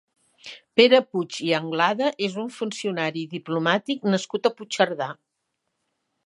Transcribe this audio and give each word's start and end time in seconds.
Pere 0.79 1.01
Puig 1.09 1.35
i 1.47 1.51
Anglada 1.57 2.07
és 2.29 2.37
un 2.45 2.49
funcionari 2.55 3.23
i 3.27 3.31
diplomàtic 3.35 4.09
nascut 4.15 4.49
a 4.51 4.55
Puigcerdà. 4.57 5.13